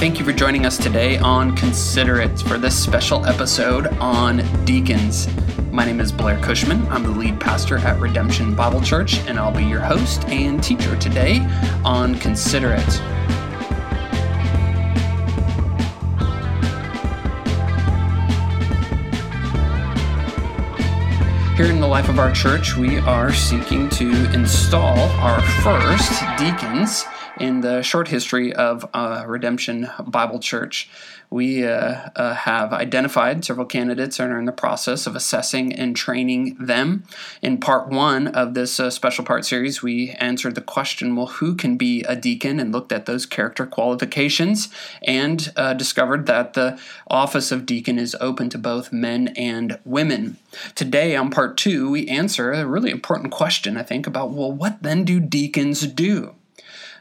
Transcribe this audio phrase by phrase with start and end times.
[0.00, 5.28] Thank you for joining us today on Consider It for this special episode on deacons.
[5.70, 6.88] My name is Blair Cushman.
[6.88, 10.96] I'm the lead pastor at Redemption Bible Church, and I'll be your host and teacher
[10.96, 11.40] today
[11.84, 12.92] on Consider It.
[21.58, 27.04] Here in the life of our church, we are seeking to install our first deacons
[27.40, 30.88] in the short history of uh, Redemption Bible Church.
[31.30, 35.94] We uh, uh, have identified several candidates and are in the process of assessing and
[35.94, 37.04] training them.
[37.40, 41.54] In part one of this uh, special part series, we answered the question well, who
[41.54, 44.70] can be a deacon and looked at those character qualifications
[45.04, 50.36] and uh, discovered that the office of deacon is open to both men and women.
[50.74, 54.82] Today, on part two, we answer a really important question, I think, about well, what
[54.82, 56.34] then do deacons do?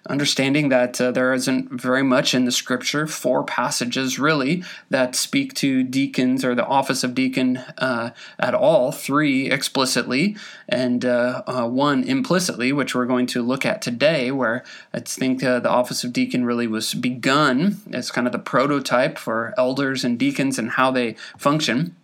[0.08, 5.54] Understanding that uh, there isn't very much in the scripture, four passages really, that speak
[5.56, 10.36] to deacons or the office of deacon uh, at all, three explicitly,
[10.68, 15.44] and uh, uh one implicitly, which we're going to look at today, where I think
[15.44, 20.04] uh, the office of deacon really was begun as kind of the prototype for elders
[20.04, 21.96] and deacons and how they function.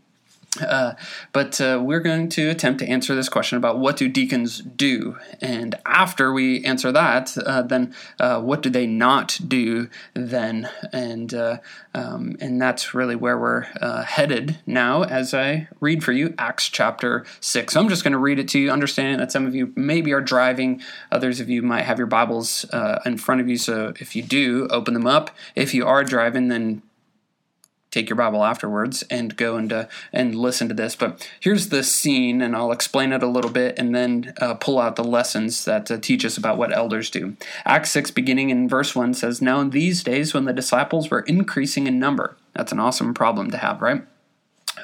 [0.61, 0.93] Uh,
[1.33, 5.17] but uh, we're going to attempt to answer this question about what do deacons do,
[5.41, 11.33] and after we answer that, uh, then uh, what do they not do then, and
[11.33, 11.57] uh,
[11.93, 15.03] um, and that's really where we're uh, headed now.
[15.03, 18.47] As I read for you Acts chapter six, so I'm just going to read it
[18.49, 21.97] to you, understanding that some of you maybe are driving, others of you might have
[21.97, 22.65] your Bibles
[23.05, 23.57] in front of you.
[23.57, 25.31] So if you do, open them up.
[25.55, 26.81] If you are driving, then
[27.95, 30.95] take your Bible afterwards and go and uh, and listen to this.
[30.95, 34.79] But here's the scene, and I'll explain it a little bit, and then uh, pull
[34.79, 37.37] out the lessons that uh, teach us about what elders do.
[37.63, 41.21] Acts six, beginning in verse one, says, "Now in these days, when the disciples were
[41.21, 44.03] increasing in number, that's an awesome problem to have, right?"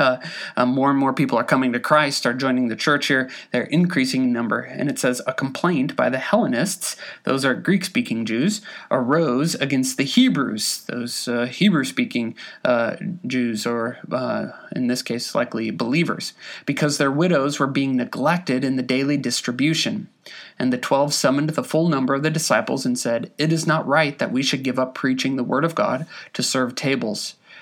[0.01, 0.19] Uh,
[0.57, 3.29] uh, more and more people are coming to Christ, are joining the church here.
[3.51, 4.61] They're increasing in number.
[4.61, 9.97] And it says, A complaint by the Hellenists, those are Greek speaking Jews, arose against
[9.97, 12.35] the Hebrews, those uh, Hebrew speaking
[12.65, 12.95] uh,
[13.27, 16.33] Jews, or uh, in this case, likely believers,
[16.65, 20.09] because their widows were being neglected in the daily distribution.
[20.57, 23.87] And the twelve summoned the full number of the disciples and said, It is not
[23.87, 27.35] right that we should give up preaching the word of God to serve tables.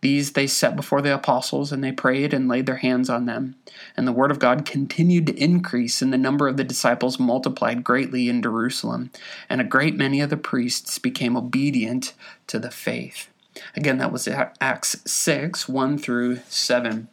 [0.00, 3.56] These they set before the apostles, and they prayed and laid their hands on them.
[3.96, 7.84] And the word of God continued to increase, and the number of the disciples multiplied
[7.84, 9.10] greatly in Jerusalem.
[9.48, 12.12] And a great many of the priests became obedient
[12.48, 13.28] to the faith.
[13.74, 14.28] Again, that was
[14.60, 17.08] Acts 6 1 through 7.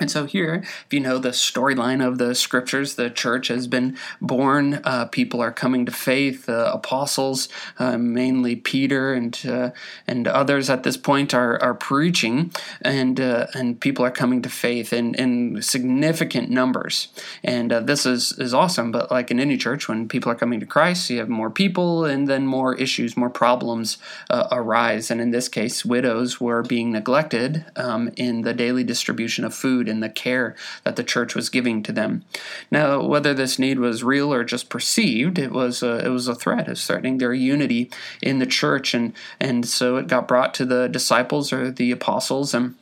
[0.00, 3.98] And so, here, if you know the storyline of the scriptures, the church has been
[4.20, 4.80] born.
[4.82, 6.48] Uh, people are coming to faith.
[6.48, 9.70] Uh, apostles, uh, mainly Peter and uh,
[10.06, 12.50] and others at this point, are, are preaching,
[12.80, 17.08] and uh, and people are coming to faith in, in significant numbers.
[17.44, 18.90] And uh, this is, is awesome.
[18.92, 22.06] But like in any church, when people are coming to Christ, you have more people,
[22.06, 23.98] and then more issues, more problems
[24.30, 25.10] arise.
[25.10, 29.89] And in this case, widows were being neglected um, in the daily distribution of food
[29.90, 32.24] and the care that the church was giving to them.
[32.70, 36.34] Now, whether this need was real or just perceived, it was a, it was a
[36.34, 36.66] threat.
[36.66, 37.90] It was threatening their unity
[38.22, 42.54] in the church, and and so it got brought to the disciples or the apostles
[42.54, 42.76] and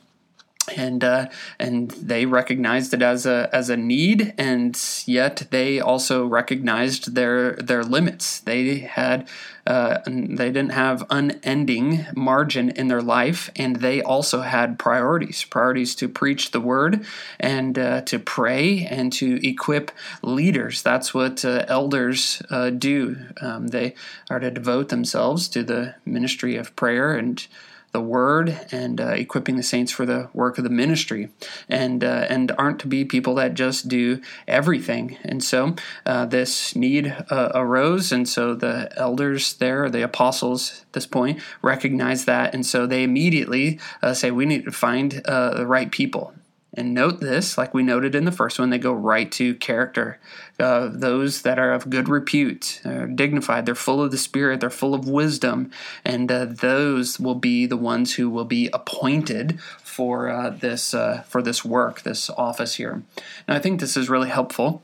[0.75, 1.27] and uh,
[1.59, 7.53] and they recognized it as a as a need, and yet they also recognized their
[7.53, 8.39] their limits.
[8.39, 9.27] They had
[9.67, 15.95] uh, they didn't have unending margin in their life, and they also had priorities priorities
[15.95, 17.05] to preach the word
[17.39, 19.91] and uh, to pray and to equip
[20.23, 20.81] leaders.
[20.81, 23.17] That's what uh, elders uh, do.
[23.41, 23.93] Um, they
[24.29, 27.45] are to devote themselves to the ministry of prayer and
[27.91, 31.29] the word and uh, equipping the saints for the work of the ministry.
[31.67, 35.17] And uh, and aren't to be people that just do everything.
[35.23, 35.75] And so
[36.05, 38.11] uh, this need uh, arose.
[38.11, 42.53] And so the elders there the apostles at this point recognize that.
[42.53, 46.33] And so they immediately uh, say we need to find uh, the right people
[46.73, 50.19] And note this, like we noted in the first one, they go right to character.
[50.59, 54.69] Uh, those that are of good repute, are dignified, they're full of the Spirit, they're
[54.69, 55.71] full of wisdom,
[56.05, 61.23] and uh, those will be the ones who will be appointed for uh, this uh,
[61.27, 63.03] for this work, this office here.
[63.47, 64.83] Now, I think this is really helpful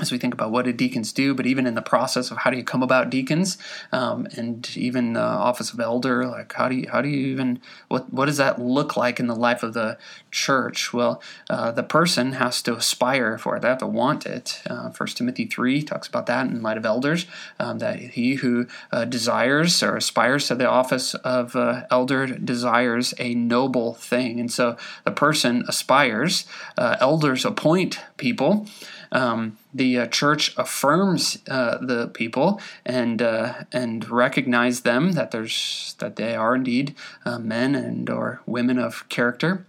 [0.00, 2.50] as we think about what do deacons do, but even in the process of how
[2.50, 3.58] do you come about deacons,
[3.92, 7.60] um, and even the office of elder, like how do you how do you even
[7.88, 9.98] what what does that look like in the life of the
[10.30, 10.92] church?
[10.92, 14.62] Well, uh, the person has to aspire for it; they have to want it.
[14.68, 17.26] Uh, First Timothy three talks about that in light of elders,
[17.58, 23.14] um, that he who uh, desires or aspires to the office of uh, elder desires
[23.18, 26.46] a noble thing, and so the person aspires.
[26.76, 28.66] Uh, elders appoint people.
[29.12, 35.96] Um, the uh, church affirms uh, the people and uh, and recognize them that there's
[35.98, 39.66] that they are indeed uh, men and or women of character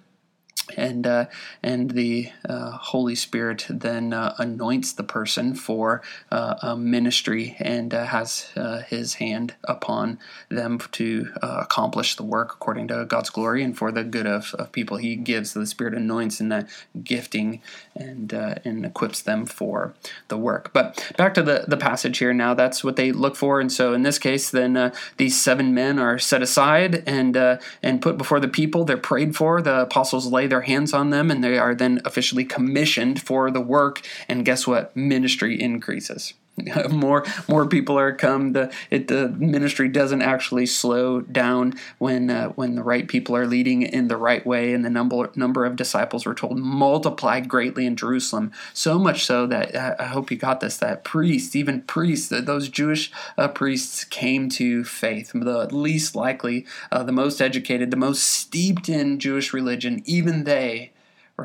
[0.77, 1.25] and uh,
[1.63, 6.01] and the uh, Holy Spirit then uh, anoints the person for
[6.31, 10.19] uh, a ministry and uh, has uh, His hand upon
[10.49, 14.71] them to accomplish the work according to God's glory and for the good of, of
[14.71, 14.97] people.
[14.97, 16.69] He gives the Spirit anoints in that
[17.03, 17.61] gifting
[17.95, 19.93] and and equips them for
[20.27, 20.71] the work.
[20.73, 22.33] But back to the the passage here.
[22.33, 25.99] Now that's what they look for, and so in this case, then these seven men
[25.99, 27.35] are set aside and
[27.83, 28.85] and put before the people.
[28.85, 29.61] They're prayed for.
[29.61, 33.61] The apostles lay their hands on them and they are then officially commissioned for the
[33.61, 34.01] work.
[34.27, 34.95] And guess what?
[34.95, 36.33] Ministry increases.
[36.89, 38.53] more more people are come.
[38.53, 43.47] The it, the ministry doesn't actually slow down when uh, when the right people are
[43.47, 47.85] leading in the right way, and the number number of disciples were told multiplied greatly
[47.85, 48.51] in Jerusalem.
[48.73, 50.77] So much so that uh, I hope you got this.
[50.77, 55.31] That priests, even priests, those Jewish uh, priests came to faith.
[55.33, 60.91] The least likely, uh, the most educated, the most steeped in Jewish religion, even they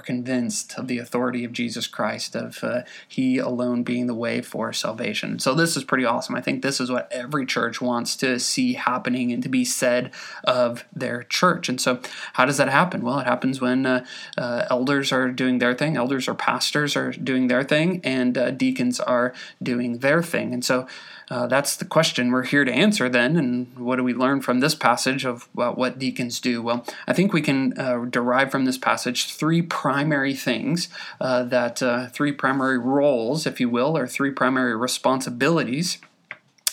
[0.00, 4.72] convinced of the authority of Jesus Christ, of uh, He alone being the way for
[4.72, 5.38] salvation.
[5.38, 6.34] So, this is pretty awesome.
[6.34, 10.12] I think this is what every church wants to see happening and to be said
[10.44, 11.68] of their church.
[11.68, 12.00] And so,
[12.34, 13.02] how does that happen?
[13.02, 14.04] Well, it happens when uh,
[14.36, 18.50] uh, elders are doing their thing, elders or pastors are doing their thing, and uh,
[18.50, 19.32] deacons are
[19.62, 20.52] doing their thing.
[20.52, 20.86] And so,
[21.28, 23.36] uh, that's the question we're here to answer then.
[23.36, 26.62] And what do we learn from this passage of what deacons do?
[26.62, 30.88] Well, I think we can uh, derive from this passage three primary things
[31.20, 35.98] uh, that, uh, three primary roles, if you will, or three primary responsibilities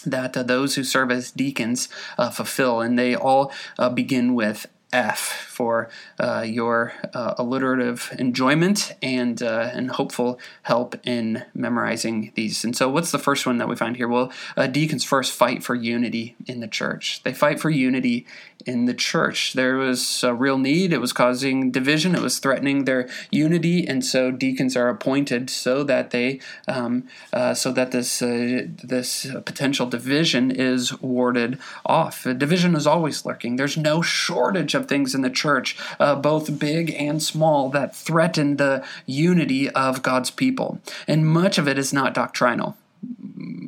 [0.05, 2.81] that uh, those who serve as deacons uh, fulfill.
[2.81, 3.51] And they all
[3.95, 5.89] begin with F for
[6.19, 12.63] uh, your uh, alliterative enjoyment and uh, and hopeful help in memorizing these.
[12.63, 14.07] And so, what's the first one that we find here?
[14.07, 17.21] Well, uh, deacons first fight for unity in the church.
[17.23, 18.25] They fight for unity
[18.65, 19.53] in the church.
[19.53, 20.93] There was a real need.
[20.93, 22.15] It was causing division.
[22.15, 27.53] It was threatening their unity, and so deacons are appointed so that they um, uh,
[27.53, 32.23] so that this this potential division is warded off.
[32.23, 33.55] Division is always lurking.
[33.55, 35.42] There's no shortage of things in the church,
[35.99, 40.79] uh, both big and small, that threaten the unity of God's people.
[41.07, 42.77] And much of it is not doctrinal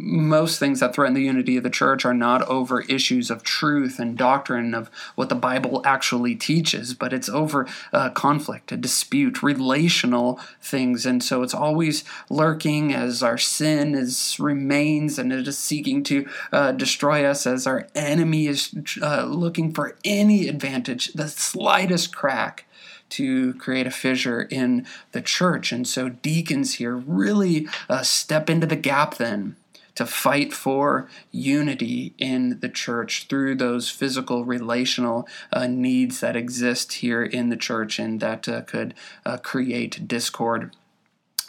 [0.05, 3.99] most things that threaten the unity of the church are not over issues of truth
[3.99, 9.43] and doctrine of what the Bible actually teaches, but it's over uh, conflict, a dispute,
[9.43, 11.05] relational things.
[11.05, 16.27] And so it's always lurking as our sin is remains and it is seeking to
[16.51, 22.65] uh, destroy us as our enemy is uh, looking for any advantage, the slightest crack
[23.09, 25.71] to create a fissure in the church.
[25.71, 29.55] And so deacons here really uh, step into the gap then
[29.95, 36.93] to fight for unity in the church through those physical, relational uh, needs that exist
[36.93, 38.93] here in the church and that uh, could
[39.25, 40.75] uh, create discord.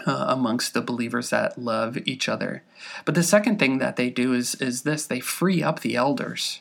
[0.06, 2.62] Uh, amongst the believers that love each other.
[3.06, 6.60] But the second thing that they do is, is this they free up the elders.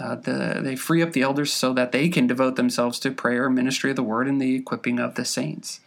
[0.00, 3.50] Uh, the, they free up the elders so that they can devote themselves to prayer,
[3.50, 5.80] ministry of the word, and the equipping of the saints.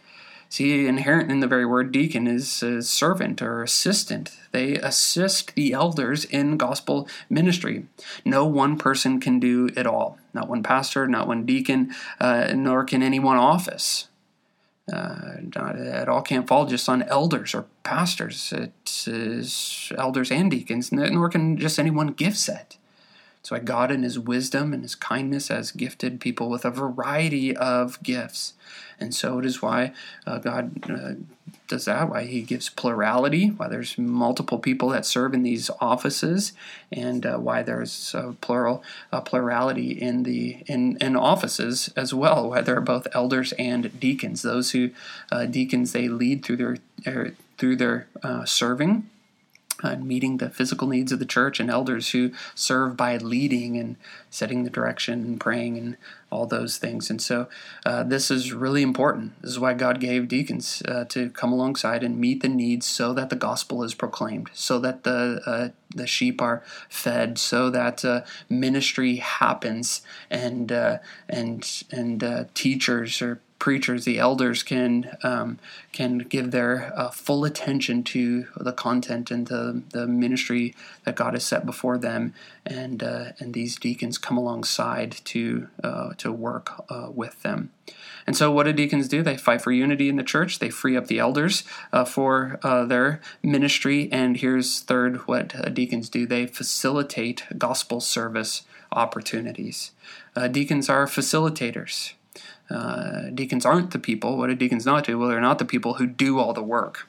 [0.48, 4.36] See, inherent in the very word deacon is, is servant or assistant.
[4.50, 7.86] They assist the elders in gospel ministry.
[8.22, 10.18] No one person can do it all.
[10.34, 14.08] Not one pastor, not one deacon, uh, nor can any one office.
[14.92, 18.52] Uh, not, it all can't fall just on elders or pastors.
[18.52, 22.76] It is elders and deacons, nor can just any one gift set.
[23.50, 28.02] Why God, in His wisdom and His kindness, has gifted people with a variety of
[28.02, 28.54] gifts.
[28.98, 29.92] And so it is why
[30.26, 31.14] uh, God uh,
[31.72, 36.52] does that, why he gives plurality, why there's multiple people that serve in these offices,
[36.92, 42.50] and uh, why there's a plural a plurality in the in, in offices as well,
[42.50, 44.42] why there are both elders and deacons.
[44.42, 44.90] Those who
[45.30, 49.08] uh, deacons they lead through their er, through their uh, serving
[49.82, 53.96] uh, meeting the physical needs of the church, and elders who serve by leading and
[54.30, 55.96] setting the direction and praying and
[56.30, 57.10] all those things.
[57.10, 57.48] And so,
[57.84, 59.40] uh, this is really important.
[59.42, 63.12] This is why God gave deacons uh, to come alongside and meet the needs, so
[63.12, 68.04] that the gospel is proclaimed, so that the uh, the sheep are fed, so that
[68.04, 70.98] uh, ministry happens, and uh,
[71.28, 75.56] and and teachers are preachers, the elders can um,
[75.92, 81.34] can give their uh, full attention to the content and the, the ministry that God
[81.34, 82.34] has set before them,
[82.66, 87.70] and uh, and these deacons come alongside to uh, to work uh, with them.
[88.26, 89.22] And so, what do deacons do?
[89.22, 90.58] They fight for unity in the church.
[90.58, 94.08] They free up the elders uh, for uh, their ministry.
[94.10, 96.26] And here's third: what deacons do?
[96.26, 99.92] They facilitate gospel service opportunities.
[100.50, 102.14] deacons are facilitators.
[102.72, 104.38] Uh, deacons aren't the people.
[104.38, 105.18] What do deacons not do?
[105.18, 107.08] Well, they're not the people who do all the work.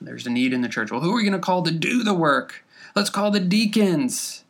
[0.00, 0.90] There's a need in the church.
[0.90, 2.64] Well, who are we going to call to do the work?
[2.94, 4.44] Let's call the deacons.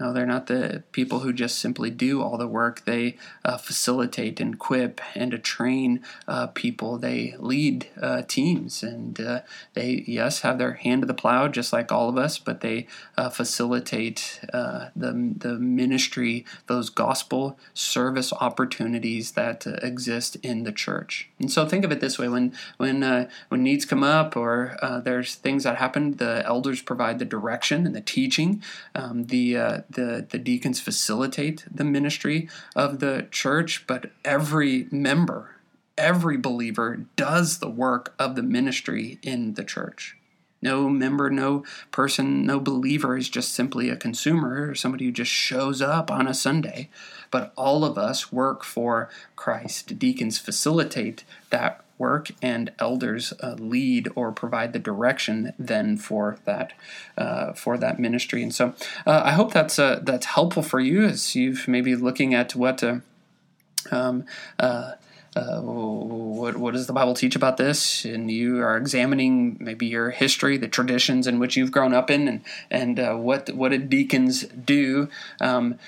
[0.00, 2.86] No, they're not the people who just simply do all the work.
[2.86, 6.96] They uh, facilitate and equip and train uh, people.
[6.96, 9.40] They lead uh, teams and uh,
[9.74, 12.86] they, yes, have their hand to the plow just like all of us, but they
[13.18, 21.28] uh, facilitate uh, the, the ministry, those gospel service opportunities that exist in the church.
[21.38, 25.34] And so think of it this way when, when, when needs come up or there's
[25.34, 28.62] things that happen, the elders provide the direction and the teaching.
[28.94, 35.56] Um, the the, the deacons facilitate the ministry of the church, but every member,
[35.98, 40.16] every believer does the work of the ministry in the church.
[40.62, 45.30] No member, no person, no believer is just simply a consumer or somebody who just
[45.30, 46.90] shows up on a Sunday.
[47.30, 49.98] But all of us work for Christ.
[49.98, 56.72] Deacons facilitate that work, and elders uh, lead or provide the direction then for that
[57.16, 58.42] uh, for that ministry.
[58.42, 58.74] And so,
[59.06, 62.82] uh, I hope that's uh, that's helpful for you as you've maybe looking at what.
[62.82, 63.00] Uh,
[63.90, 64.24] um,
[65.36, 68.04] uh, what, what does the Bible teach about this?
[68.04, 72.26] And you are examining maybe your history, the traditions in which you've grown up in,
[72.26, 72.40] and
[72.70, 75.08] and uh, what what did deacons do?
[75.40, 75.78] Um,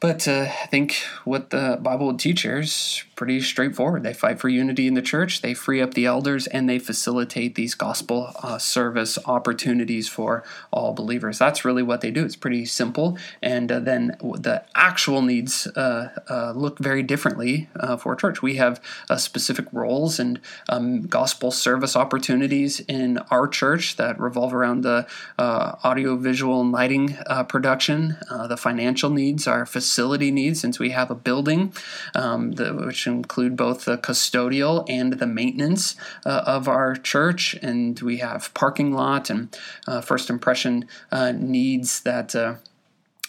[0.00, 4.02] but uh, I think what the Bible would teach here is pretty straightforward.
[4.02, 7.54] They fight for unity in the church, they free up the elders, and they facilitate
[7.54, 11.38] these gospel uh, service opportunities for all believers.
[11.38, 12.24] That's really what they do.
[12.24, 13.16] It's pretty simple.
[13.40, 18.42] And uh, then the actual needs uh, uh, look very differently uh, for a church.
[18.42, 18.80] We have
[19.16, 25.06] specific roles and um, gospel service opportunities in our church that revolve around the
[25.38, 27.16] audio, visual, and lighting
[27.48, 28.16] production.
[28.48, 31.72] the financial needs are facilitated facility needs since we have a building,
[32.14, 38.00] um, the, which include both the custodial and the maintenance uh, of our church, and
[38.00, 42.54] we have parking lot and uh, first impression uh, needs that uh,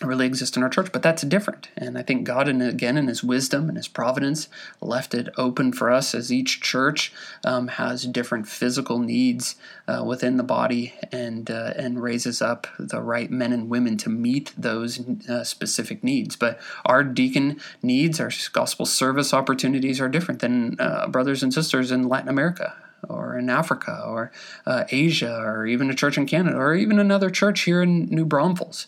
[0.02, 1.70] really exist in our church, but that's different.
[1.78, 4.50] And I think God, and again, in His wisdom and His providence,
[4.82, 7.14] left it open for us as each church
[7.46, 9.56] um, has different physical needs
[9.88, 14.10] uh, within the body, and uh, and raises up the right men and women to
[14.10, 15.00] meet those
[15.30, 16.36] uh, specific needs.
[16.36, 21.92] But our deacon needs, our gospel service opportunities, are different than uh, brothers and sisters
[21.92, 22.76] in Latin America
[23.08, 24.32] or in Africa or
[24.66, 28.26] uh, Asia or even a church in Canada or even another church here in New
[28.26, 28.88] Braunfels.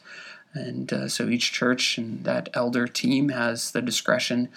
[0.54, 4.50] And uh, so each church and that elder team has the discretion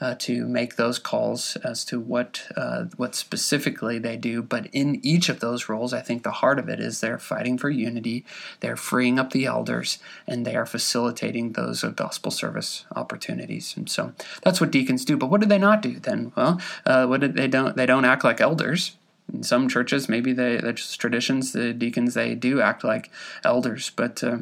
[0.00, 4.42] uh, to make those calls as to what uh, what specifically they do.
[4.42, 7.58] But in each of those roles, I think the heart of it is they're fighting
[7.58, 8.24] for unity,
[8.60, 13.76] they're freeing up the elders, and they are facilitating those uh, gospel service opportunities.
[13.76, 14.12] And so
[14.42, 15.16] that's what deacons do.
[15.16, 16.32] But what do they not do then?
[16.36, 18.94] Well, uh, what did they don't they don't act like elders.
[19.32, 21.52] In some churches, maybe they, that's traditions.
[21.52, 23.10] The deacons they do act like
[23.44, 24.38] elders, but uh,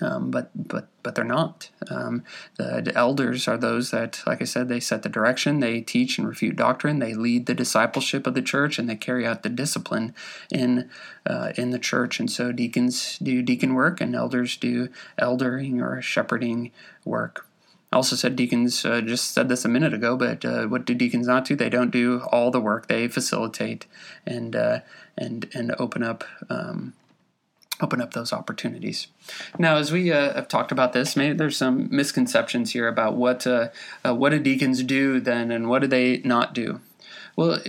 [0.00, 1.70] um, but but but they're not.
[1.88, 2.24] Um,
[2.56, 6.28] the elders are those that, like I said, they set the direction, they teach and
[6.28, 10.14] refute doctrine, they lead the discipleship of the church, and they carry out the discipline
[10.50, 10.88] in
[11.26, 12.20] uh, in the church.
[12.20, 16.70] And so deacons do deacon work, and elders do eldering or shepherding
[17.04, 17.46] work.
[17.92, 20.94] I also said deacons, uh, just said this a minute ago, but uh, what do
[20.94, 21.56] deacons not do?
[21.56, 22.86] They don't do all the work.
[22.86, 23.86] They facilitate
[24.24, 24.80] and uh,
[25.18, 26.94] and and open up um,
[27.80, 29.08] open up those opportunities.
[29.58, 33.46] Now, as we uh, have talked about this, maybe there's some misconceptions here about what
[33.46, 33.68] uh,
[34.04, 36.80] uh, what do deacons do then, and what do they not do.
[37.36, 37.60] Well,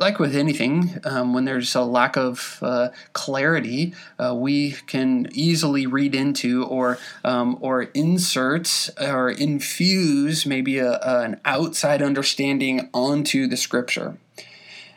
[0.00, 5.86] like with anything, um, when there's a lack of uh, clarity, uh, we can easily
[5.86, 13.46] read into or um, or insert or infuse maybe a, a, an outside understanding onto
[13.46, 14.16] the scripture.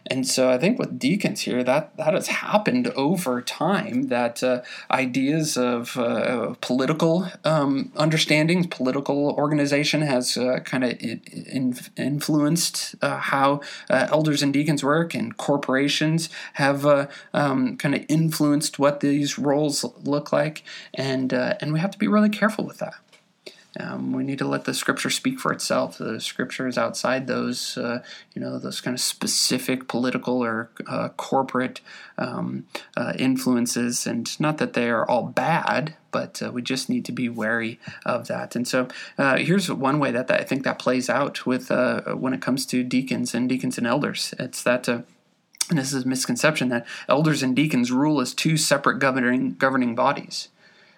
[0.08, 4.62] And so I think with deacons here, that, that has happened over time, that uh,
[4.92, 13.18] ideas of uh, political um, understandings, political organization has uh, kind of in, influenced uh,
[13.18, 19.00] how uh, elders and deacons work, and corporations have uh, um, kind of influenced what
[19.00, 20.64] these roles look like.
[20.94, 22.96] And, and we have to be really careful with that.
[23.80, 25.98] Um, we need to let the scripture speak for itself.
[25.98, 28.04] The scripture is outside those, uh,
[28.34, 31.82] you know, those kind of specific political or uh, corporate
[32.18, 37.06] um, uh, influences, and not that they are all bad, but uh, we just need
[37.06, 38.56] to be wary of that.
[38.56, 38.88] And so,
[39.18, 42.42] uh, here's one way that, that, I think that plays out with uh, when it
[42.42, 44.36] comes to deacons and deacons and elders.
[44.38, 44.88] It's that.
[44.88, 45.06] and
[45.70, 50.50] this is a misconception that elders and deacons rule as two separate governing governing bodies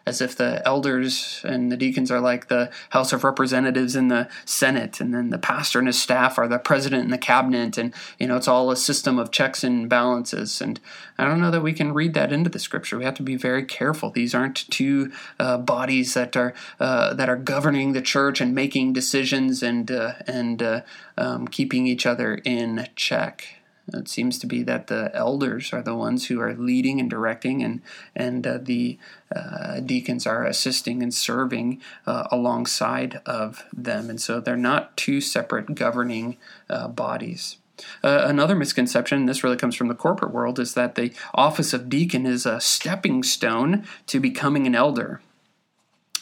[0.08, 4.28] as if the elders and the deacons are like the House of Representatives and the
[4.46, 7.94] Senate, and then the pastor and his staff are the president and the cabinet, and
[8.20, 10.62] you know it's all a system of checks and balances.
[10.62, 10.80] And
[11.18, 12.98] I don't know that we can read that into the scripture.
[12.98, 14.12] We have to be very careful.
[14.12, 18.94] These aren't two uh, bodies that are uh, that are governing the church and making
[18.94, 20.82] decisions and uh, and uh,
[21.18, 23.60] um, keeping each other in check.
[23.94, 27.62] It seems to be that the elders are the ones who are leading and directing,
[27.62, 27.82] and
[28.15, 28.98] and uh, the
[29.36, 35.22] uh, deacons are assisting and serving uh, alongside of them, and so they're not two
[35.22, 36.38] separate governing
[36.70, 37.58] uh, bodies.
[38.04, 41.89] Uh, another misconception, this really comes from the corporate world, is that the office of
[41.89, 45.22] deacon is a stepping stone to becoming an elder.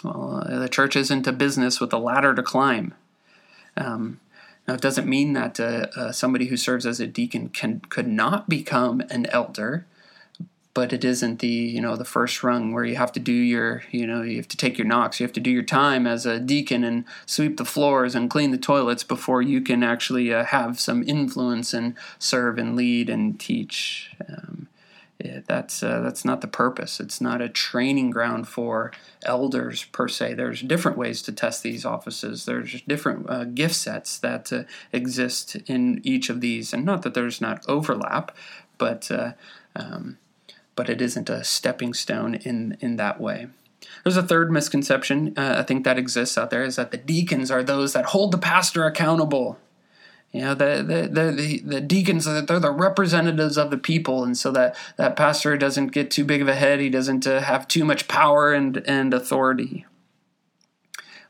[0.04, 2.94] Well, uh, the church isn't a business with a ladder to climb.
[3.78, 4.20] Um,
[4.68, 8.08] now, it doesn't mean that uh, uh, somebody who serves as a deacon can could
[8.08, 9.86] not become an elder,
[10.74, 13.84] but it isn't the you know the first rung where you have to do your
[13.92, 16.26] you know you have to take your knocks, you have to do your time as
[16.26, 20.46] a deacon and sweep the floors and clean the toilets before you can actually uh,
[20.46, 24.12] have some influence and serve and lead and teach.
[24.30, 24.53] Um,
[25.46, 27.00] that's uh, that's not the purpose.
[27.00, 28.92] It's not a training ground for
[29.24, 30.34] elders per se.
[30.34, 32.46] There's different ways to test these offices.
[32.46, 37.14] There's different uh, gift sets that uh, exist in each of these, and not that
[37.14, 38.36] there's not overlap,
[38.78, 39.34] but uh,
[39.76, 40.18] um,
[40.76, 43.48] but it isn't a stepping stone in in that way.
[44.04, 47.52] There's a third misconception uh, I think that exists out there is that the deacons
[47.52, 49.58] are those that hold the pastor accountable.
[50.34, 54.24] You know, the, the, the, the, deacons, they're the representatives of the people.
[54.24, 56.80] And so that, that pastor doesn't get too big of a head.
[56.80, 59.86] He doesn't uh, have too much power and, and authority.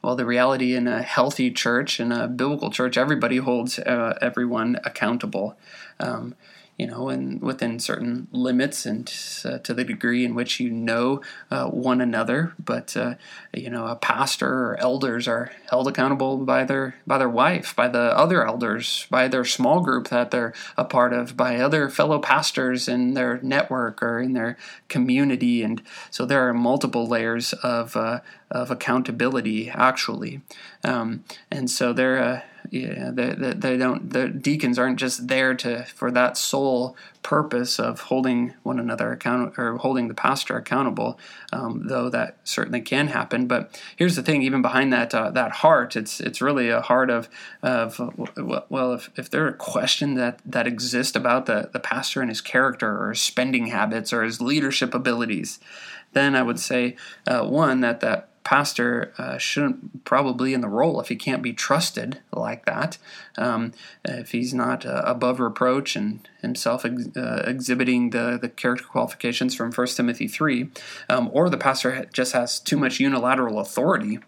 [0.01, 4.79] Well, the reality in a healthy church, in a biblical church, everybody holds uh, everyone
[4.85, 5.57] accountable.
[5.99, 6.35] Um,
[6.77, 9.13] you know, and within certain limits and
[9.45, 12.53] uh, to the degree in which you know uh, one another.
[12.63, 13.15] But uh,
[13.53, 17.87] you know, a pastor or elders are held accountable by their by their wife, by
[17.87, 22.19] the other elders, by their small group that they're a part of, by other fellow
[22.19, 24.57] pastors in their network or in their
[24.87, 30.41] community, and so there are multiple layers of uh, of accountability actually,
[30.83, 34.09] um, and so they're uh, yeah, they, they, they, don't.
[34.09, 39.53] The deacons aren't just there to for that sole purpose of holding one another account
[39.57, 41.19] or holding the pastor accountable.
[41.51, 43.47] Um, though that certainly can happen.
[43.47, 47.09] But here's the thing: even behind that uh, that heart, it's it's really a heart
[47.09, 47.29] of
[47.61, 47.99] of
[48.69, 52.41] well, if if there are questions that that exist about the the pastor and his
[52.41, 55.59] character or his spending habits or his leadership abilities,
[56.13, 56.95] then I would say
[57.27, 61.53] uh, one that that pastor uh, shouldn't probably in the role if he can't be
[61.53, 62.97] trusted like that.
[63.37, 68.85] Um, if he's not uh, above reproach and himself ex- uh, exhibiting the, the character
[68.85, 70.69] qualifications from 1 Timothy 3,
[71.09, 74.19] um, or the pastor just has too much unilateral authority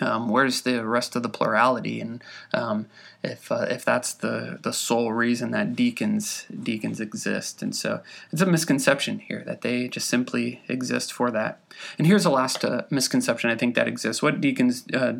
[0.00, 2.00] um, where's the rest of the plurality?
[2.00, 2.86] And um,
[3.22, 8.42] if uh, if that's the the sole reason that deacons deacons exist, and so it's
[8.42, 11.60] a misconception here that they just simply exist for that.
[11.98, 15.14] And here's a last uh, misconception I think that exists: what deacons uh,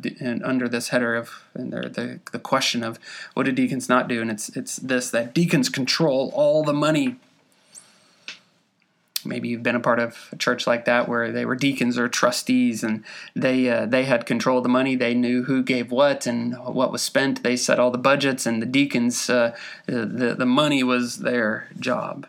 [0.45, 2.99] under this header of and the the question of
[3.35, 4.21] what do deacons not do?
[4.21, 7.17] And it's it's this that deacons control all the money
[9.25, 12.09] maybe you've been a part of a church like that where they were deacons or
[12.09, 14.97] trustees and they uh, they had control of the money.
[14.97, 17.43] They knew who gave what and what was spent.
[17.43, 19.57] They set all the budgets and the deacons uh,
[19.87, 22.27] the, the money was their job.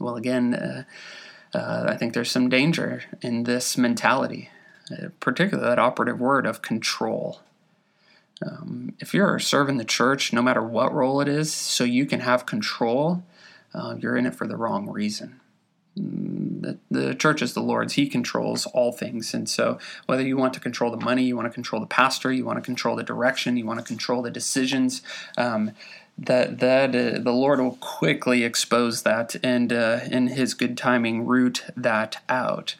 [0.00, 0.84] Well again uh,
[1.56, 4.50] uh I think there's some danger in this mentality
[4.90, 7.40] uh, particularly that operative word of control.
[8.44, 12.20] Um, if you're serving the church, no matter what role it is, so you can
[12.20, 13.22] have control,
[13.74, 15.40] uh, you're in it for the wrong reason.
[15.98, 17.94] Mm, the, the church is the Lord's.
[17.94, 19.34] He controls all things.
[19.34, 22.32] And so, whether you want to control the money, you want to control the pastor,
[22.32, 25.02] you want to control the direction, you want to control the decisions,
[25.36, 25.72] um,
[26.16, 31.26] that that uh, the Lord will quickly expose that and uh, in His good timing
[31.26, 32.76] root that out.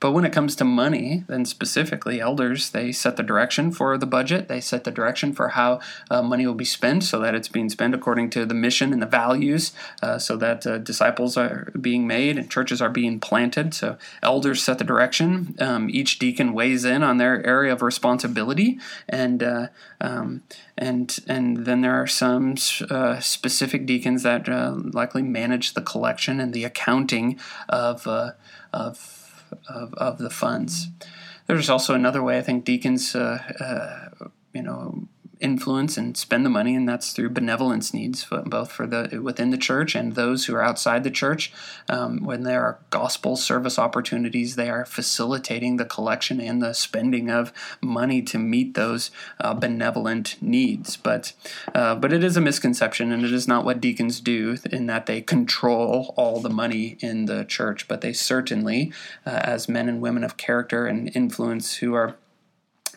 [0.00, 4.06] But when it comes to money, then specifically, elders, they set the direction for the
[4.06, 4.48] budget.
[4.48, 5.80] They set the direction for how
[6.10, 9.00] uh, money will be spent so that it's being spent according to the mission and
[9.00, 13.72] the values, uh, so that uh, disciples are being made and churches are being planted.
[13.72, 15.54] So elders set the direction.
[15.58, 18.78] Um, each deacon weighs in on their area of responsibility,
[19.08, 19.68] and uh,
[20.00, 20.42] um,
[20.76, 22.56] and and then there are some
[22.90, 28.06] uh, specific deacons that uh, likely manage the collection and the accounting of
[28.72, 29.23] of
[29.68, 30.88] of, of the funds.
[31.46, 35.08] There's also another way I think deacons, uh, uh, you know,
[35.40, 39.58] influence and spend the money, and that's through benevolence needs, both for the within the
[39.58, 41.52] church and those who are outside the church.
[41.88, 47.30] Um, when there are gospel service opportunities, they are facilitating the collection and the spending
[47.30, 50.96] of money to meet those uh, benevolent needs.
[50.96, 51.32] But
[51.74, 55.06] uh, but it is a misconception, and it is not what deacons do in that
[55.06, 58.92] they control all the money in the church, but they certainly,
[59.26, 62.16] uh, as men and women of character and influence who are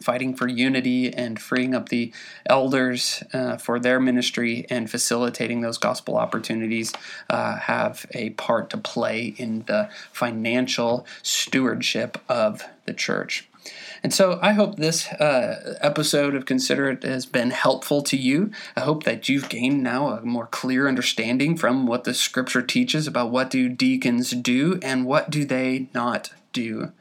[0.02, 2.12] fighting for unity and freeing up the
[2.46, 6.94] elders uh, for their ministry and facilitating those gospel opportunities
[7.30, 13.48] uh, have a part to play in the financial stewardship of the church.
[14.04, 18.52] And so I hope this uh, episode of Consider It has been helpful to you.
[18.76, 23.08] I hope that you've gained now a more clear understanding from what the scripture teaches
[23.08, 26.92] about what do deacons do and what do they not do.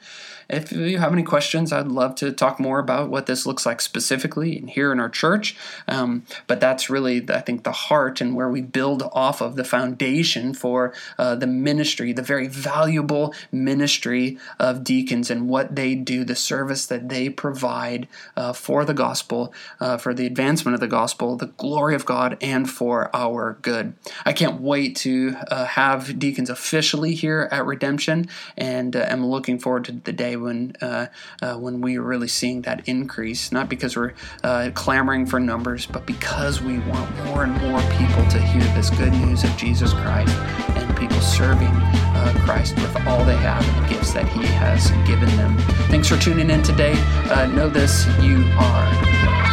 [0.49, 3.81] If you have any questions, I'd love to talk more about what this looks like
[3.81, 5.57] specifically here in our church.
[5.89, 9.65] Um, but that's really, I think, the heart and where we build off of the
[9.65, 16.25] foundation for uh, the ministry, the very valuable ministry of deacons and what they do,
[16.25, 18.07] the service that they provide
[18.37, 22.37] uh, for the gospel, uh, for the advancement of the gospel, the glory of God,
[22.41, 23.95] and for our good.
[24.25, 29.59] I can't wait to uh, have deacons officially here at Redemption, and uh, am looking
[29.59, 31.07] forward to the day when uh,
[31.43, 35.87] uh, when we are really seeing that increase, not because we're uh, clamoring for numbers,
[35.87, 39.93] but because we want more and more people to hear this good news of Jesus
[39.93, 40.37] Christ
[40.77, 44.91] and people serving uh, Christ with all they have and the gifts that He has
[45.07, 45.57] given them.
[45.89, 46.95] Thanks for tuning in today.
[47.31, 49.46] Uh, know this: you are.